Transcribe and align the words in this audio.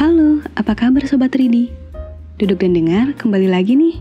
Halo, 0.00 0.40
apa 0.56 0.72
kabar 0.72 1.04
Sobat 1.04 1.36
Ridi? 1.36 1.68
Duduk 2.40 2.64
dan 2.64 2.72
dengar 2.72 3.12
kembali 3.20 3.52
lagi 3.52 3.76
nih. 3.76 4.00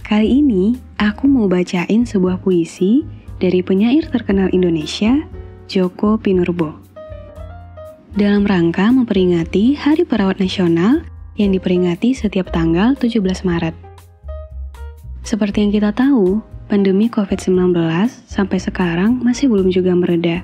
Kali 0.00 0.40
ini 0.40 0.72
aku 0.96 1.28
mau 1.28 1.44
bacain 1.44 2.08
sebuah 2.08 2.40
puisi 2.40 3.04
dari 3.36 3.60
penyair 3.60 4.08
terkenal 4.08 4.48
Indonesia, 4.56 5.28
Joko 5.68 6.16
Pinurbo. 6.16 6.80
Dalam 8.16 8.48
rangka 8.48 8.88
memperingati 8.88 9.76
Hari 9.76 10.08
Perawat 10.08 10.40
Nasional 10.40 11.04
yang 11.36 11.52
diperingati 11.52 12.16
setiap 12.16 12.48
tanggal 12.48 12.96
17 12.96 13.20
Maret. 13.44 13.76
Seperti 15.28 15.60
yang 15.60 15.76
kita 15.76 15.92
tahu, 15.92 16.40
pandemi 16.72 17.12
COVID-19 17.12 17.76
sampai 18.32 18.56
sekarang 18.56 19.20
masih 19.20 19.52
belum 19.52 19.68
juga 19.68 19.92
mereda. 19.92 20.40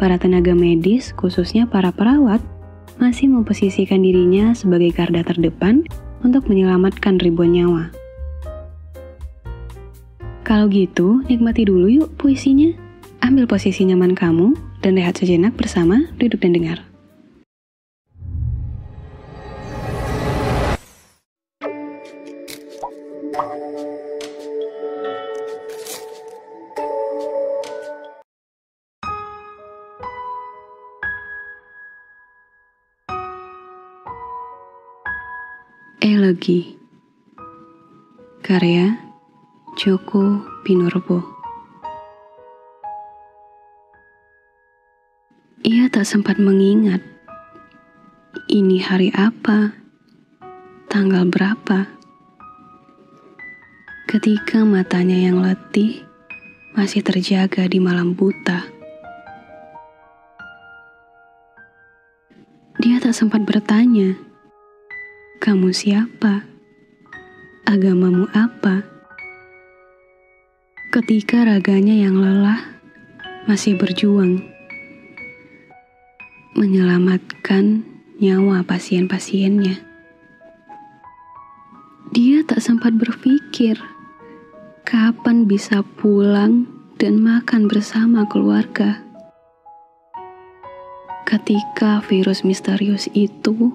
Para 0.00 0.16
tenaga 0.16 0.56
medis, 0.56 1.12
khususnya 1.12 1.68
para 1.68 1.92
perawat, 1.92 2.40
masih 3.00 3.32
memposisikan 3.32 4.04
dirinya 4.04 4.52
sebagai 4.52 4.92
garda 4.92 5.24
terdepan 5.24 5.88
untuk 6.20 6.46
menyelamatkan 6.52 7.16
ribuan 7.16 7.56
nyawa. 7.56 7.88
Kalau 10.44 10.68
gitu, 10.68 11.24
nikmati 11.24 11.64
dulu 11.64 11.88
yuk 11.88 12.12
puisinya. 12.20 12.76
Ambil 13.24 13.48
posisi 13.48 13.88
nyaman 13.88 14.12
kamu 14.12 14.52
dan 14.84 15.00
rehat 15.00 15.16
sejenak 15.16 15.56
bersama 15.56 16.04
duduk 16.20 16.44
dan 16.44 16.52
dengar. 16.52 16.90
Elegi 36.00 36.80
Karya 38.40 38.96
Joko 39.76 40.40
Pinurbo 40.64 41.20
Ia 45.60 45.92
tak 45.92 46.08
sempat 46.08 46.40
mengingat 46.40 47.04
Ini 48.48 48.80
hari 48.80 49.12
apa 49.12 49.76
Tanggal 50.88 51.28
berapa. 51.28 51.84
Ketika 54.08 54.64
matanya 54.64 55.20
yang 55.20 55.44
letih 55.44 56.00
Masih 56.72 57.04
terjaga 57.04 57.68
di 57.68 57.76
malam 57.76 58.16
buta. 58.16 58.64
Dia 62.80 62.96
tak 63.04 63.12
sempat 63.12 63.44
bertanya 63.44 64.29
kamu 65.40 65.72
siapa? 65.72 66.44
Agamamu 67.64 68.28
apa? 68.36 68.84
Ketika 70.92 71.48
raganya 71.48 71.96
yang 71.96 72.20
lelah 72.20 72.60
masih 73.48 73.72
berjuang 73.80 74.44
menyelamatkan 76.52 77.88
nyawa 78.20 78.60
pasien-pasiennya. 78.68 79.80
Dia 82.12 82.44
tak 82.44 82.60
sempat 82.60 83.00
berpikir 83.00 83.80
kapan 84.84 85.48
bisa 85.48 85.80
pulang 85.96 86.68
dan 87.00 87.16
makan 87.16 87.64
bersama 87.64 88.28
keluarga. 88.28 89.00
Ketika 91.24 92.04
virus 92.04 92.44
misterius 92.44 93.08
itu 93.16 93.72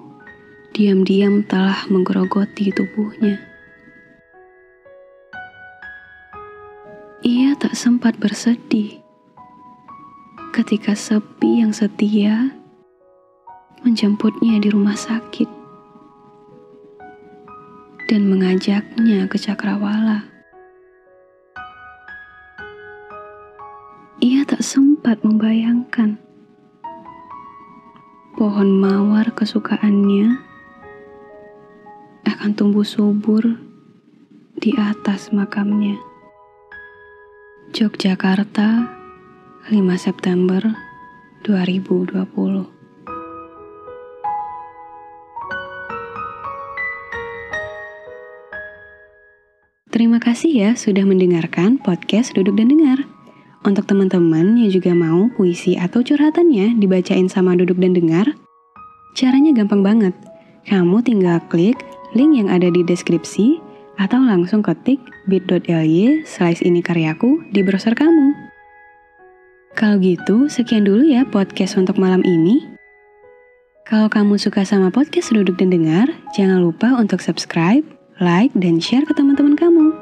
diam-diam 0.76 1.40
telah 1.40 1.88
menggerogoti 1.88 2.68
tubuhnya. 2.68 3.40
Ia 7.24 7.56
tak 7.56 7.72
sempat 7.72 8.20
bersedih 8.20 9.00
ketika 10.52 10.92
sepi 10.92 11.64
yang 11.64 11.72
setia 11.72 12.52
menjemputnya 13.88 14.60
di 14.60 14.68
rumah 14.68 14.92
sakit 14.92 15.48
dan 18.12 18.28
mengajaknya 18.28 19.24
ke 19.32 19.40
cakrawala. 19.40 20.28
Ia 24.20 24.44
tak 24.44 24.60
sempat 24.60 25.24
membayangkan 25.24 26.20
pohon 28.36 28.76
mawar 28.76 29.32
kesukaannya 29.32 30.45
akan 32.46 32.54
tumbuh 32.54 32.86
subur 32.86 33.42
di 34.62 34.70
atas 34.78 35.34
makamnya. 35.34 35.98
Yogyakarta, 37.74 38.86
5 39.66 39.74
September 39.98 40.62
2020. 41.42 42.22
Terima 49.90 50.22
kasih 50.22 50.50
ya 50.54 50.70
sudah 50.78 51.02
mendengarkan 51.02 51.82
podcast 51.82 52.30
Duduk 52.30 52.62
dan 52.62 52.70
Dengar. 52.70 53.02
Untuk 53.66 53.90
teman-teman 53.90 54.54
yang 54.54 54.70
juga 54.70 54.94
mau 54.94 55.26
puisi 55.34 55.74
atau 55.74 55.98
curhatannya 55.98 56.78
dibacain 56.78 57.26
sama 57.26 57.58
Duduk 57.58 57.82
dan 57.82 57.90
Dengar, 57.90 58.38
caranya 59.18 59.50
gampang 59.50 59.82
banget. 59.82 60.14
Kamu 60.70 61.02
tinggal 61.02 61.42
klik 61.50 61.95
link 62.16 62.40
yang 62.40 62.48
ada 62.48 62.72
di 62.72 62.80
deskripsi 62.80 63.60
atau 64.00 64.16
langsung 64.24 64.64
ketik 64.64 64.96
bit.ly 65.28 66.24
slice 66.24 66.64
ini 66.64 66.80
karyaku 66.80 67.44
di 67.52 67.60
browser 67.60 67.92
kamu. 67.92 68.32
Kalau 69.76 70.00
gitu, 70.00 70.48
sekian 70.48 70.88
dulu 70.88 71.04
ya 71.04 71.28
podcast 71.28 71.76
untuk 71.76 72.00
malam 72.00 72.24
ini. 72.24 72.64
Kalau 73.84 74.08
kamu 74.08 74.40
suka 74.40 74.64
sama 74.64 74.88
podcast 74.88 75.30
Duduk 75.30 75.60
dan 75.60 75.68
Dengar, 75.68 76.08
jangan 76.32 76.64
lupa 76.64 76.96
untuk 76.96 77.20
subscribe, 77.20 77.84
like, 78.18 78.50
dan 78.56 78.80
share 78.80 79.04
ke 79.04 79.12
teman-teman 79.12 79.52
kamu. 79.52 79.92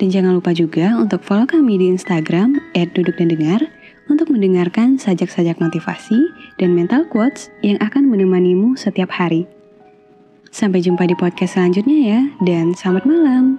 Dan 0.00 0.08
jangan 0.08 0.40
lupa 0.40 0.56
juga 0.56 0.96
untuk 0.96 1.20
follow 1.20 1.44
kami 1.44 1.76
di 1.76 1.92
Instagram 1.92 2.56
@dudukdandengar 2.72 3.62
untuk 4.08 4.32
mendengarkan 4.32 4.96
sajak-sajak 4.96 5.60
motivasi 5.60 6.18
dan 6.56 6.72
mental 6.72 7.04
quotes 7.06 7.52
yang 7.60 7.76
akan 7.84 8.08
menemanimu 8.08 8.80
setiap 8.80 9.12
hari. 9.12 9.44
Sampai 10.50 10.82
jumpa 10.82 11.04
di 11.08 11.16
podcast 11.18 11.58
selanjutnya 11.58 11.98
ya, 12.02 12.20
dan 12.44 12.72
selamat 12.72 13.04
malam. 13.08 13.55